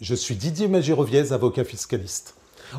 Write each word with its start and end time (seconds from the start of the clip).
je 0.00 0.14
suis 0.14 0.34
Didier 0.34 0.66
Magiroviez, 0.66 1.32
avocat 1.32 1.64
fiscaliste. 1.64 2.34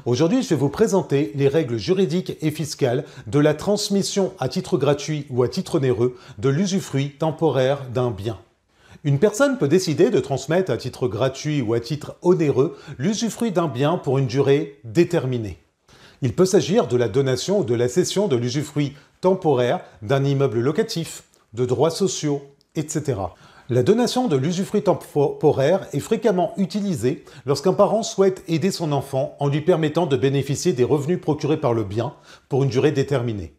Aujourd'hui, 0.05 0.41
je 0.41 0.49
vais 0.49 0.55
vous 0.55 0.69
présenter 0.69 1.31
les 1.35 1.47
règles 1.47 1.77
juridiques 1.77 2.37
et 2.41 2.49
fiscales 2.49 3.05
de 3.27 3.39
la 3.39 3.53
transmission 3.53 4.33
à 4.39 4.49
titre 4.49 4.77
gratuit 4.77 5.27
ou 5.29 5.43
à 5.43 5.47
titre 5.47 5.75
onéreux 5.75 6.17
de 6.39 6.49
l'usufruit 6.49 7.11
temporaire 7.11 7.87
d'un 7.89 8.09
bien. 8.09 8.39
Une 9.03 9.19
personne 9.19 9.57
peut 9.57 9.67
décider 9.67 10.09
de 10.09 10.19
transmettre 10.19 10.71
à 10.71 10.77
titre 10.77 11.07
gratuit 11.07 11.61
ou 11.61 11.73
à 11.73 11.79
titre 11.79 12.15
onéreux 12.21 12.77
l'usufruit 12.97 13.51
d'un 13.51 13.67
bien 13.67 13.97
pour 13.97 14.17
une 14.17 14.27
durée 14.27 14.79
déterminée. 14.83 15.59
Il 16.21 16.33
peut 16.33 16.45
s'agir 16.45 16.87
de 16.87 16.97
la 16.97 17.09
donation 17.09 17.59
ou 17.59 17.63
de 17.63 17.75
la 17.75 17.89
cession 17.89 18.27
de 18.27 18.35
l'usufruit 18.35 18.93
temporaire 19.21 19.81
d'un 20.01 20.23
immeuble 20.23 20.59
locatif, 20.59 21.23
de 21.53 21.65
droits 21.65 21.91
sociaux, 21.91 22.41
etc. 22.75 23.17
La 23.71 23.83
donation 23.83 24.27
de 24.27 24.35
l'usufruit 24.35 24.83
temporaire 24.83 25.87
est 25.93 26.01
fréquemment 26.01 26.51
utilisée 26.57 27.23
lorsqu'un 27.45 27.71
parent 27.71 28.03
souhaite 28.03 28.43
aider 28.49 28.69
son 28.69 28.91
enfant 28.91 29.37
en 29.39 29.47
lui 29.47 29.61
permettant 29.61 30.07
de 30.07 30.17
bénéficier 30.17 30.73
des 30.73 30.83
revenus 30.83 31.21
procurés 31.21 31.55
par 31.55 31.73
le 31.73 31.85
bien 31.85 32.13
pour 32.49 32.63
une 32.63 32.69
durée 32.69 32.91
déterminée. 32.91 33.55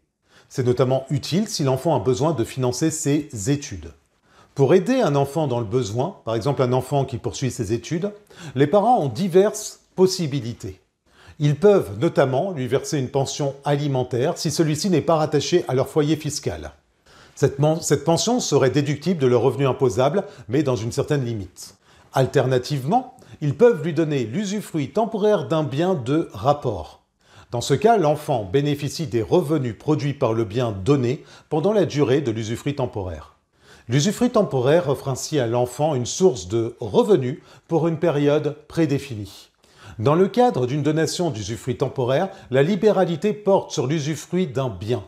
C'est 0.51 0.66
notamment 0.66 1.07
utile 1.09 1.48
si 1.48 1.65
l'enfant 1.65 1.97
a 1.97 2.05
besoin 2.05 2.33
de 2.35 2.45
financer 2.45 2.91
ses 2.91 3.30
études. 3.51 3.91
Pour 4.55 4.75
aider 4.75 5.01
un 5.01 5.16
enfant 5.16 5.47
dans 5.47 5.61
le 5.61 5.65
besoin, 5.65 6.19
par 6.27 6.35
exemple 6.35 6.60
un 6.60 6.74
enfant 6.74 7.07
qui 7.07 7.16
poursuit 7.16 7.51
ses 7.51 7.73
études, 7.73 8.13
les 8.55 8.66
parents 8.66 9.01
ont 9.01 9.09
diverses 9.09 9.80
possibilités. 9.97 10.83
Ils 11.38 11.57
peuvent 11.57 11.99
notamment 11.99 12.51
lui 12.52 12.66
verser 12.66 12.99
une 12.99 13.09
pension 13.09 13.55
alimentaire 13.65 14.37
si 14.37 14.51
celui-ci 14.51 14.91
n'est 14.91 15.01
pas 15.01 15.16
rattaché 15.16 15.65
à 15.69 15.74
leur 15.74 15.88
foyer 15.88 16.16
fiscal. 16.16 16.73
Cette, 17.35 18.05
pension 18.05 18.41
serait 18.41 18.71
déductible 18.71 19.21
de 19.21 19.27
leur 19.27 19.43
revenu 19.43 19.67
imposable, 19.67 20.25
mais 20.49 20.63
dans 20.63 20.77
une 20.77 20.93
certaine 20.93 21.25
limite. 21.25 21.77
Alternativement, 22.13 23.16
ils 23.41 23.57
peuvent 23.57 23.83
lui 23.83 23.95
donner 23.95 24.24
l'usufruit 24.24 24.91
temporaire 24.91 25.49
d'un 25.49 25.63
bien 25.63 25.95
de 25.95 26.29
rapport. 26.33 27.02
Dans 27.51 27.61
ce 27.61 27.74
cas, 27.74 27.97
l'enfant 27.97 28.49
bénéficie 28.51 29.07
des 29.07 29.23
revenus 29.23 29.77
produits 29.77 30.15
par 30.15 30.33
le 30.33 30.45
bien 30.45 30.73
donné 30.73 31.24
pendant 31.49 31.73
la 31.73 31.85
durée 31.85 32.21
de 32.21 32.30
l'usufruit 32.30 32.77
temporaire. 32.77 33.37
L'usufruit 33.89 34.30
temporaire 34.30 34.89
offre 34.89 35.09
ainsi 35.09 35.39
à 35.39 35.46
l'enfant 35.46 35.95
une 35.95 36.07
source 36.07 36.49
de 36.49 36.77
revenus 36.80 37.41
pour 37.69 37.89
une 37.89 37.99
période 37.99 38.57
prédéfinie. 38.69 39.51
Dans 39.99 40.15
le 40.15 40.29
cadre 40.29 40.67
d'une 40.67 40.83
donation 40.83 41.30
d'usufruit 41.30 41.77
temporaire, 41.77 42.30
la 42.51 42.63
libéralité 42.63 43.33
porte 43.33 43.71
sur 43.71 43.87
l'usufruit 43.87 44.46
d'un 44.46 44.69
bien. 44.69 45.05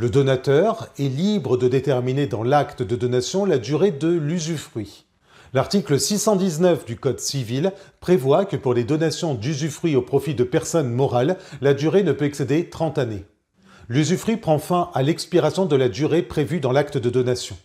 Le 0.00 0.08
donateur 0.08 0.88
est 0.98 1.14
libre 1.14 1.58
de 1.58 1.68
déterminer 1.68 2.26
dans 2.26 2.42
l'acte 2.42 2.82
de 2.82 2.96
donation 2.96 3.44
la 3.44 3.58
durée 3.58 3.90
de 3.90 4.08
l'usufruit. 4.08 5.04
L'article 5.52 6.00
619 6.00 6.86
du 6.86 6.96
Code 6.96 7.20
civil 7.20 7.70
prévoit 8.00 8.46
que 8.46 8.56
pour 8.56 8.72
les 8.72 8.84
donations 8.84 9.34
d'usufruit 9.34 9.96
au 9.96 10.00
profit 10.00 10.34
de 10.34 10.42
personnes 10.42 10.90
morales, 10.90 11.36
la 11.60 11.74
durée 11.74 12.02
ne 12.02 12.12
peut 12.12 12.24
excéder 12.24 12.70
30 12.70 12.96
années. 12.96 13.26
L'usufruit 13.90 14.38
prend 14.38 14.58
fin 14.58 14.88
à 14.94 15.02
l'expiration 15.02 15.66
de 15.66 15.76
la 15.76 15.90
durée 15.90 16.22
prévue 16.22 16.60
dans 16.60 16.72
l'acte 16.72 16.96
de 16.96 17.10
donation. 17.10 17.58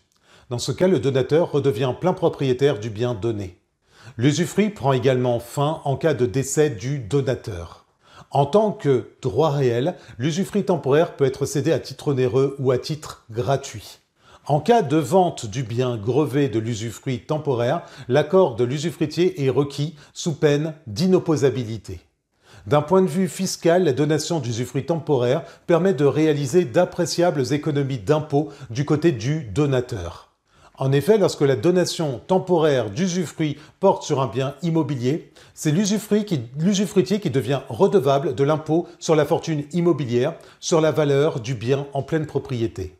Dans 0.49 0.59
ce 0.59 0.73
cas, 0.73 0.89
le 0.89 0.99
donateur 0.99 1.53
redevient 1.53 1.93
plein 2.01 2.11
propriétaire 2.11 2.79
du 2.79 2.89
bien 2.89 3.13
donné. 3.13 3.61
L'usufruit 4.17 4.71
prend 4.71 4.91
également 4.91 5.39
fin 5.39 5.79
en 5.85 5.95
cas 5.95 6.13
de 6.13 6.25
décès 6.25 6.69
du 6.69 6.99
donateur. 6.99 7.84
En 8.31 8.45
tant 8.45 8.71
que 8.71 9.09
droit 9.21 9.51
réel, 9.51 9.95
l'usufruit 10.17 10.65
temporaire 10.65 11.15
peut 11.15 11.25
être 11.25 11.45
cédé 11.45 11.71
à 11.71 11.79
titre 11.79 12.09
onéreux 12.09 12.55
ou 12.59 12.71
à 12.71 12.77
titre 12.77 13.23
gratuit. 13.31 13.99
En 14.47 14.59
cas 14.59 14.83
de 14.83 14.97
vente 14.97 15.47
du 15.47 15.63
bien 15.63 15.97
grevé 15.97 16.49
de 16.49 16.59
l'usufruit 16.59 17.21
temporaire, 17.21 17.81
l'accord 18.07 18.55
de 18.55 18.63
l'usufruitier 18.63 19.43
est 19.43 19.49
requis 19.49 19.95
sous 20.13 20.33
peine 20.33 20.75
d'inopposabilité. 20.85 22.01
D'un 22.67 22.81
point 22.81 23.01
de 23.01 23.07
vue 23.07 23.27
fiscal, 23.27 23.83
la 23.83 23.93
donation 23.93 24.39
d'usufruit 24.39 24.85
temporaire 24.85 25.43
permet 25.65 25.93
de 25.93 26.05
réaliser 26.05 26.65
d'appréciables 26.65 27.53
économies 27.53 27.99
d'impôts 27.99 28.49
du 28.69 28.85
côté 28.85 29.11
du 29.11 29.43
donateur. 29.45 30.34
En 30.77 30.91
effet, 30.91 31.17
lorsque 31.17 31.41
la 31.41 31.55
donation 31.55 32.19
temporaire 32.27 32.89
d'usufruit 32.89 33.57
porte 33.79 34.03
sur 34.03 34.21
un 34.21 34.27
bien 34.27 34.55
immobilier, 34.61 35.31
c'est 35.53 35.71
l'usufruitier 35.71 37.19
qui 37.19 37.29
devient 37.29 37.61
redevable 37.69 38.35
de 38.35 38.43
l'impôt 38.43 38.87
sur 38.99 39.15
la 39.15 39.25
fortune 39.25 39.63
immobilière 39.71 40.35
sur 40.59 40.81
la 40.81 40.91
valeur 40.91 41.39
du 41.39 41.53
bien 41.53 41.87
en 41.93 42.03
pleine 42.03 42.25
propriété. 42.25 42.97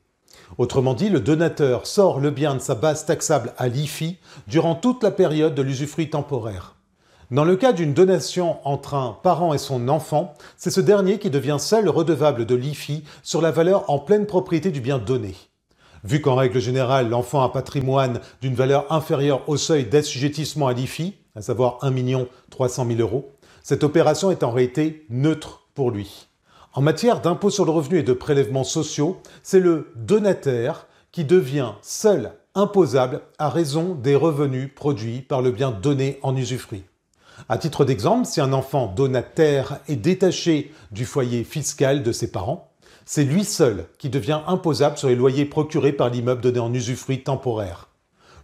Autrement 0.58 0.94
dit, 0.94 1.10
le 1.10 1.20
donateur 1.20 1.86
sort 1.86 2.20
le 2.20 2.32
bien 2.32 2.56
de 2.56 2.60
sa 2.60 2.76
base 2.76 3.06
taxable 3.06 3.54
à 3.58 3.68
l'IFI 3.68 4.20
durant 4.48 4.76
toute 4.76 5.04
la 5.04 5.12
période 5.12 5.56
de 5.56 5.62
l'usufruit 5.62 6.10
temporaire. 6.10 6.76
Dans 7.32 7.44
le 7.44 7.58
cas 7.58 7.74
d'une 7.74 7.94
donation 7.94 8.58
entre 8.66 8.94
un 8.94 9.18
parent 9.22 9.54
et 9.54 9.58
son 9.58 9.90
enfant, 9.90 10.36
c'est 10.56 10.70
ce 10.70 10.80
dernier 10.80 11.20
qui 11.20 11.30
devient 11.30 11.58
seul 11.60 11.90
redevable 11.90 12.46
de 12.46 12.56
l'IFI 12.56 13.04
sur 13.24 13.42
la 13.42 13.52
valeur 13.52 13.90
en 13.90 14.00
pleine 14.00 14.28
propriété 14.28 14.72
du 14.72 14.80
bien 14.80 15.00
donné. 15.00 15.36
Vu 16.06 16.22
qu'en 16.22 16.36
règle 16.36 16.60
générale, 16.60 17.10
l'enfant 17.10 17.42
a 17.42 17.50
patrimoine 17.50 18.20
d'une 18.40 18.54
valeur 18.54 18.86
inférieure 18.94 19.42
au 19.50 19.58
seuil 19.58 19.86
d'assujettissement 19.86 20.68
à 20.68 20.74
l'IFI, 20.74 21.16
à 21.36 21.42
savoir 21.42 21.80
1 21.82 21.94
300 22.52 22.86
000 22.86 23.00
euros, 23.00 23.32
cette 23.64 23.84
opération 23.84 24.30
est 24.30 24.44
en 24.44 24.52
réalité 24.52 25.08
neutre 25.10 25.64
pour 25.74 25.90
lui. 25.90 26.28
En 26.74 26.82
matière 26.82 27.22
d'impôt 27.22 27.50
sur 27.50 27.66
le 27.66 27.72
revenu 27.72 27.98
et 27.98 28.04
de 28.04 28.14
prélèvements 28.14 28.64
sociaux, 28.64 29.20
c'est 29.42 29.60
le 29.60 29.92
donataire 29.96 30.86
qui 31.12 31.26
devient 31.26 31.72
seul 31.82 32.34
imposable 32.54 33.22
à 33.40 33.50
raison 33.50 33.96
des 33.96 34.16
revenus 34.16 34.70
produits 34.76 35.22
par 35.22 35.42
le 35.42 35.50
bien 35.50 35.72
donné 35.72 36.20
en 36.22 36.38
usufruit. 36.38 36.84
À 37.50 37.58
titre 37.58 37.84
d'exemple, 37.84 38.28
si 38.28 38.42
un 38.42 38.54
enfant 38.54 38.94
donataire 38.96 39.80
est 39.88 39.96
détaché 39.96 40.72
du 40.92 41.06
foyer 41.06 41.44
fiscal 41.44 42.04
de 42.04 42.12
ses 42.12 42.32
parents, 42.32 42.75
c'est 43.06 43.24
lui 43.24 43.44
seul 43.44 43.86
qui 44.00 44.10
devient 44.10 44.42
imposable 44.48 44.98
sur 44.98 45.08
les 45.08 45.16
loyers 45.16 45.46
procurés 45.46 45.94
par 45.94 46.10
l'immeuble 46.10 46.42
donné 46.42 46.60
en 46.60 46.74
usufruit 46.74 47.24
temporaire. 47.24 47.90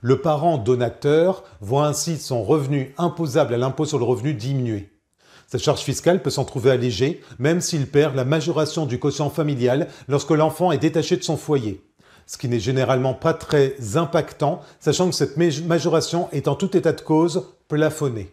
Le 0.01 0.21
parent 0.21 0.57
donateur 0.57 1.43
voit 1.61 1.87
ainsi 1.87 2.17
son 2.17 2.43
revenu 2.43 2.93
imposable 2.97 3.53
à 3.53 3.57
l'impôt 3.57 3.85
sur 3.85 3.97
le 3.97 4.05
revenu 4.05 4.33
diminuer. 4.33 4.89
Sa 5.47 5.57
charge 5.57 5.81
fiscale 5.81 6.21
peut 6.21 6.29
s'en 6.29 6.45
trouver 6.45 6.71
allégée, 6.71 7.21
même 7.37 7.59
s'il 7.59 7.87
perd 7.87 8.15
la 8.15 8.23
majoration 8.23 8.85
du 8.85 8.99
quotient 8.99 9.29
familial 9.29 9.87
lorsque 10.07 10.31
l'enfant 10.31 10.71
est 10.71 10.77
détaché 10.77 11.17
de 11.17 11.23
son 11.23 11.37
foyer. 11.37 11.83
Ce 12.25 12.37
qui 12.37 12.47
n'est 12.47 12.59
généralement 12.59 13.13
pas 13.13 13.33
très 13.33 13.75
impactant, 13.95 14.61
sachant 14.79 15.09
que 15.09 15.15
cette 15.15 15.37
majoration 15.37 16.29
est 16.31 16.47
en 16.47 16.55
tout 16.55 16.77
état 16.77 16.93
de 16.93 17.01
cause 17.01 17.49
plafonnée. 17.67 18.31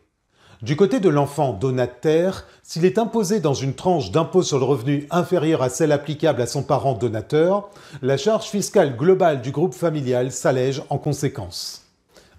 Du 0.60 0.74
côté 0.74 0.98
de 0.98 1.08
l'enfant 1.08 1.52
donataire, 1.52 2.44
s'il 2.64 2.84
est 2.84 2.98
imposé 2.98 3.38
dans 3.38 3.54
une 3.54 3.74
tranche 3.74 4.10
d'impôt 4.10 4.42
sur 4.42 4.58
le 4.58 4.64
revenu 4.64 5.06
inférieure 5.12 5.62
à 5.62 5.68
celle 5.68 5.92
applicable 5.92 6.42
à 6.42 6.48
son 6.48 6.64
parent 6.64 6.94
donateur, 6.94 7.68
la 8.02 8.16
charge 8.16 8.46
fiscale 8.46 8.96
globale 8.96 9.40
du 9.40 9.52
groupe 9.52 9.72
familial 9.72 10.32
s'allège 10.32 10.82
en 10.90 10.98
conséquence. 10.98 11.84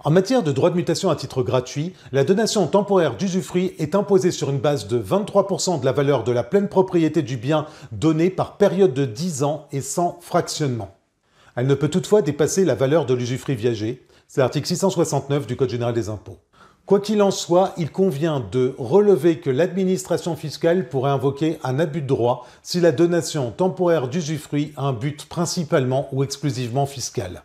En 0.04 0.12
matière 0.12 0.44
de 0.44 0.52
droit 0.52 0.70
de 0.70 0.76
mutation 0.76 1.10
à 1.10 1.16
titre 1.16 1.44
gratuit, 1.44 1.94
la 2.12 2.26
donation 2.26 2.68
temporaire 2.68 3.16
d'usufruit 3.16 3.74
est 3.80 3.96
imposée 3.96 4.32
sur 4.32 4.50
une 4.50 4.60
base 4.60 4.88
de 4.88 5.02
23% 5.02 5.80
de 5.80 5.86
la 5.86 5.94
valeur 5.94 6.26
de 6.26 6.34
la 6.34 6.44
pleine 6.44 6.68
propriété 6.68 7.22
du 7.22 7.38
bien 7.38 7.68
donné 7.94 8.30
par 8.30 8.58
période 8.58 8.94
de 8.94 9.06
10 9.06 9.44
ans 9.44 9.68
et 9.72 9.82
sans 9.82 10.18
fractionnement. 10.20 10.94
Elle 11.56 11.68
ne 11.68 11.74
peut 11.74 11.90
toutefois 11.90 12.22
dépasser 12.22 12.66
la 12.66 12.76
valeur 12.76 13.06
de 13.06 13.14
l'usufruit 13.14 13.56
viagé, 13.56 14.06
c'est 14.28 14.42
l'article 14.42 14.68
669 14.68 15.48
du 15.48 15.56
Code 15.56 15.70
général 15.70 15.94
des 15.94 16.10
impôts. 16.10 16.38
Quoi 16.90 17.02
qu'il 17.02 17.22
en 17.22 17.30
soit, 17.30 17.74
il 17.78 17.92
convient 17.92 18.40
de 18.40 18.74
relever 18.80 19.38
que 19.38 19.52
l'administration 19.52 20.36
fiscale 20.36 20.90
pourrait 20.90 21.12
invoquer 21.12 21.60
un 21.64 21.78
abus 21.78 22.02
de 22.02 22.08
droit 22.08 22.48
si 22.64 22.80
la 22.80 22.92
donation 22.92 23.52
temporaire 23.52 24.08
d'usufruit 24.08 24.74
a 24.76 24.86
un 24.86 24.94
but 24.94 25.26
principalement 25.26 26.10
ou 26.12 26.24
exclusivement 26.24 26.88
fiscal. 26.88 27.44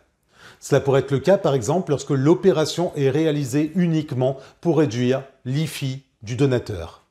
Cela 0.59 0.81
pourrait 0.81 1.01
être 1.01 1.11
le 1.11 1.19
cas 1.19 1.37
par 1.37 1.53
exemple 1.53 1.91
lorsque 1.91 2.09
l'opération 2.09 2.91
est 2.95 3.11
réalisée 3.11 3.71
uniquement 3.75 4.37
pour 4.61 4.79
réduire 4.79 5.21
l'IFI 5.45 6.01
du 6.23 6.35
donateur. 6.35 7.04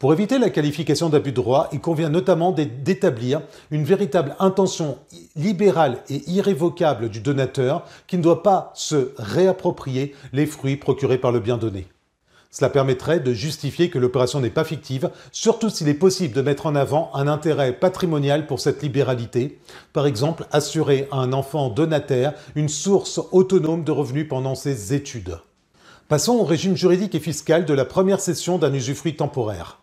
Pour 0.00 0.14
éviter 0.14 0.38
la 0.38 0.48
qualification 0.48 1.10
d'abus 1.10 1.30
de 1.30 1.36
droit, 1.36 1.68
il 1.74 1.80
convient 1.82 2.08
notamment 2.08 2.52
d'établir 2.52 3.42
une 3.70 3.84
véritable 3.84 4.34
intention 4.38 4.96
libérale 5.36 5.98
et 6.08 6.22
irrévocable 6.26 7.10
du 7.10 7.20
donateur 7.20 7.84
qui 8.06 8.16
ne 8.16 8.22
doit 8.22 8.42
pas 8.42 8.72
se 8.74 9.12
réapproprier 9.18 10.14
les 10.32 10.46
fruits 10.46 10.78
procurés 10.78 11.18
par 11.18 11.32
le 11.32 11.40
bien 11.40 11.58
donné. 11.58 11.86
Cela 12.50 12.70
permettrait 12.70 13.20
de 13.20 13.34
justifier 13.34 13.90
que 13.90 13.98
l'opération 13.98 14.40
n'est 14.40 14.48
pas 14.48 14.64
fictive, 14.64 15.10
surtout 15.32 15.68
s'il 15.68 15.88
est 15.88 15.92
possible 15.92 16.34
de 16.34 16.40
mettre 16.40 16.64
en 16.64 16.76
avant 16.76 17.10
un 17.12 17.28
intérêt 17.28 17.74
patrimonial 17.74 18.46
pour 18.46 18.58
cette 18.58 18.82
libéralité, 18.82 19.60
par 19.92 20.06
exemple 20.06 20.46
assurer 20.50 21.08
à 21.12 21.18
un 21.18 21.34
enfant 21.34 21.68
donataire 21.68 22.32
une 22.54 22.70
source 22.70 23.20
autonome 23.32 23.84
de 23.84 23.92
revenus 23.92 24.26
pendant 24.30 24.54
ses 24.54 24.94
études. 24.94 25.38
Passons 26.08 26.36
au 26.36 26.44
régime 26.44 26.74
juridique 26.74 27.14
et 27.14 27.20
fiscal 27.20 27.66
de 27.66 27.74
la 27.74 27.84
première 27.84 28.20
session 28.20 28.56
d'un 28.56 28.72
usufruit 28.72 29.14
temporaire. 29.14 29.76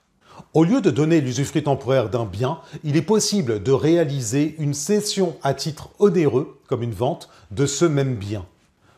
Au 0.53 0.63
lieu 0.63 0.81
de 0.81 0.89
donner 0.89 1.21
l'usufruit 1.21 1.63
temporaire 1.63 2.09
d'un 2.09 2.25
bien, 2.25 2.59
il 2.83 2.97
est 2.97 3.01
possible 3.01 3.61
de 3.61 3.71
réaliser 3.71 4.55
une 4.59 4.73
cession 4.73 5.35
à 5.43 5.53
titre 5.53 5.89
onéreux, 5.99 6.59
comme 6.67 6.83
une 6.83 6.93
vente, 6.93 7.29
de 7.51 7.65
ce 7.65 7.85
même 7.85 8.15
bien. 8.15 8.45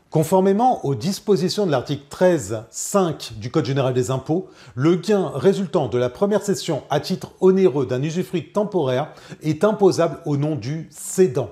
Conformément 0.10 0.84
aux 0.86 0.96
dispositions 0.96 1.68
de 1.68 1.72
l'article 1.72 2.04
13.5 2.10 3.38
du 3.38 3.52
Code 3.52 3.66
général 3.66 3.94
des 3.94 4.10
impôts, 4.10 4.48
le 4.74 4.96
gain 4.96 5.32
résultant 5.36 5.88
de 5.88 6.00
la 6.00 6.10
première 6.10 6.42
cession 6.42 6.82
à 6.90 7.00
titre 7.00 7.34
onéreux 7.42 7.86
d'un 7.86 8.02
usufruit 8.02 8.52
temporaire 8.52 9.14
est 9.44 9.64
imposable 9.64 10.18
au 10.26 10.36
nom 10.36 10.56
du 10.56 10.88
cédant. 10.90 11.52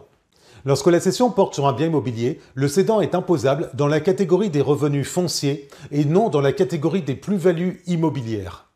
Lorsque 0.66 0.88
la 0.88 1.00
cession 1.00 1.30
porte 1.30 1.54
sur 1.54 1.68
un 1.68 1.74
bien 1.74 1.86
immobilier, 1.86 2.42
le 2.56 2.68
cédant 2.68 3.00
est 3.00 3.14
imposable 3.14 3.70
dans 3.76 3.88
la 3.88 4.00
catégorie 4.00 4.50
des 4.50 4.62
revenus 4.62 5.08
fonciers 5.08 5.70
et 5.92 6.04
non 6.04 6.30
dans 6.30 6.42
la 6.42 6.52
catégorie 6.52 7.04
des 7.04 7.16
plus-values 7.16 7.84
immobilières. 7.86 8.67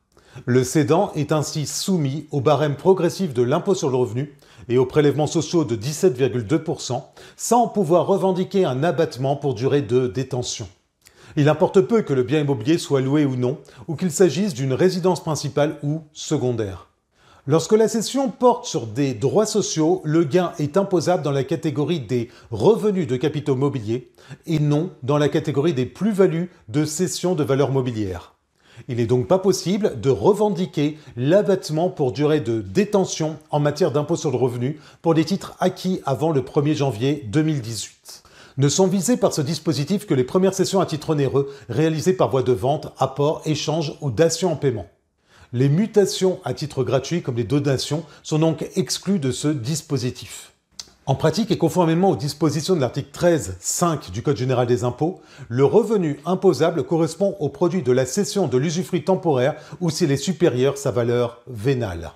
Le 0.46 0.64
cédant 0.64 1.12
est 1.14 1.32
ainsi 1.32 1.66
soumis 1.66 2.28
au 2.32 2.40
barème 2.40 2.76
progressif 2.76 3.34
de 3.34 3.42
l'impôt 3.42 3.76
sur 3.76 3.90
le 3.90 3.98
revenu 3.98 4.34
et 4.70 4.78
aux 4.78 4.86
prélèvements 4.86 5.28
sociaux 5.28 5.66
de 5.66 5.76
17,2% 5.76 7.04
sans 7.36 7.68
pouvoir 7.68 8.08
revendiquer 8.08 8.64
un 8.66 8.84
abattement 8.84 9.36
pour 9.36 9.54
durée 9.54 9.82
de 9.82 10.08
détention. 10.08 10.68
Il 11.36 11.50
importe 11.50 11.82
peu 11.82 12.02
que 12.02 12.14
le 12.14 12.24
bien 12.24 12.42
immobilier 12.42 12.78
soit 12.78 13.02
loué 13.02 13.26
ou 13.26 13.36
non, 13.36 13.58
ou 13.88 13.96
qu'il 13.96 14.12
s'agisse 14.12 14.54
d'une 14.54 14.74
résidence 14.74 15.22
principale 15.22 15.78
ou 15.84 16.02
secondaire. 16.14 16.88
Lorsque 17.48 17.74
la 17.74 17.88
cession 17.88 18.30
porte 18.30 18.66
sur 18.66 18.86
des 18.86 19.14
droits 19.14 19.46
sociaux, 19.46 20.02
le 20.04 20.24
gain 20.24 20.52
est 20.60 20.78
imposable 20.78 21.24
dans 21.24 21.32
la 21.32 21.44
catégorie 21.44 22.00
des 22.00 22.30
revenus 22.52 23.08
de 23.08 23.18
capitaux 23.18 23.56
mobiliers 23.56 24.12
et 24.46 24.60
non 24.60 24.92
dans 25.04 25.18
la 25.18 25.28
catégorie 25.28 25.74
des 25.74 25.88
plus-values 25.88 26.52
de 26.70 26.86
cession 26.86 27.34
de 27.34 27.44
valeurs 27.44 27.72
mobilières. 27.72 28.36
Il 28.88 28.98
n'est 28.98 29.06
donc 29.06 29.28
pas 29.28 29.40
possible 29.40 30.00
de 30.00 30.10
revendiquer 30.10 30.98
l'abattement 31.16 31.90
pour 31.90 32.12
durée 32.12 32.40
de 32.40 32.62
détention 32.62 33.38
en 33.50 33.60
matière 33.60 33.92
d'impôt 33.92 34.16
sur 34.16 34.32
le 34.32 34.38
revenu 34.38 34.80
pour 35.02 35.14
des 35.14 35.26
titres 35.26 35.56
acquis 35.60 36.02
avant 36.06 36.32
le 36.32 36.42
1er 36.42 36.76
janvier 36.76 37.26
2018. 37.28 38.24
Ne 38.58 38.70
sont 38.70 38.88
visés 38.88 39.18
par 39.18 39.34
ce 39.34 39.42
dispositif 39.42 40.06
que 40.06 40.14
les 40.14 40.24
premières 40.24 40.54
cessions 40.54 40.82
à 40.82 40.86
titre 40.86 41.12
onéreux 41.12 41.54
réalisées 41.70 42.14
par 42.14 42.30
voie 42.30 42.44
de 42.44 42.52
vente, 42.52 42.94
apport, 42.98 43.42
échange 43.46 43.94
ou 44.02 44.12
dation 44.12 44.52
en 44.52 44.56
paiement. 44.56 44.88
Les 45.54 45.70
mutations 45.70 46.40
à 46.46 46.54
titre 46.54 46.84
gratuit, 46.84 47.22
comme 47.22 47.36
les 47.36 47.44
donations, 47.44 48.06
sont 48.24 48.40
donc 48.40 48.66
exclues 48.76 49.20
de 49.20 49.32
ce 49.32 49.48
dispositif. 49.48 50.51
En 51.12 51.16
pratique 51.16 51.52
et 51.52 51.58
conformément 51.58 52.12
aux 52.12 52.16
dispositions 52.16 52.74
de 52.74 52.80
l'article 52.80 53.10
13.5 53.14 54.12
du 54.12 54.24
Code 54.24 54.38
général 54.38 54.66
des 54.66 54.86
impôts, 54.86 55.20
le 55.50 55.66
revenu 55.66 56.22
imposable 56.26 56.84
correspond 56.84 57.36
au 57.42 57.50
produit 57.50 57.84
de 57.84 57.92
la 57.92 58.06
cession 58.06 58.48
de 58.48 58.58
l'usufruit 58.58 59.04
temporaire 59.04 59.56
ou 59.82 59.90
s'il 59.90 60.10
est 60.14 60.16
supérieur 60.16 60.78
sa 60.78 60.90
valeur 60.90 61.42
vénale. 61.48 62.14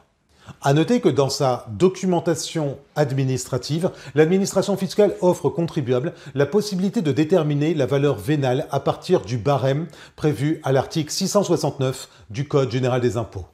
À 0.62 0.74
noter 0.74 1.02
que 1.02 1.10
dans 1.10 1.28
sa 1.28 1.66
documentation 1.72 2.78
administrative, 2.96 3.92
l'administration 4.14 4.78
fiscale 4.78 5.14
offre 5.20 5.48
aux 5.48 5.52
contribuables 5.52 6.14
la 6.34 6.46
possibilité 6.46 7.02
de 7.02 7.12
déterminer 7.12 7.74
la 7.74 7.88
valeur 7.88 8.16
vénale 8.16 8.66
à 8.72 8.80
partir 8.80 9.20
du 9.20 9.38
barème 9.38 9.88
prévu 10.16 10.62
à 10.64 10.72
l'article 10.72 11.12
669 11.12 12.08
du 12.30 12.48
Code 12.48 12.72
général 12.72 13.02
des 13.02 13.18
impôts. 13.18 13.46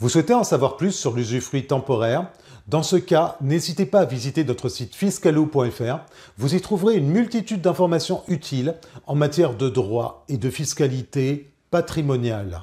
Vous 0.00 0.08
souhaitez 0.08 0.34
en 0.34 0.42
savoir 0.42 0.76
plus 0.76 0.90
sur 0.90 1.14
l'usufruit 1.14 1.68
temporaire? 1.68 2.26
Dans 2.72 2.82
ce 2.82 2.96
cas, 2.96 3.36
n'hésitez 3.42 3.84
pas 3.84 4.00
à 4.00 4.04
visiter 4.06 4.44
notre 4.44 4.70
site 4.70 4.94
fiscalo.fr. 4.94 5.98
Vous 6.38 6.54
y 6.54 6.60
trouverez 6.62 6.96
une 6.96 7.10
multitude 7.10 7.60
d'informations 7.60 8.22
utiles 8.28 8.76
en 9.06 9.14
matière 9.14 9.52
de 9.52 9.68
droit 9.68 10.24
et 10.30 10.38
de 10.38 10.48
fiscalité 10.48 11.52
patrimoniale. 11.70 12.62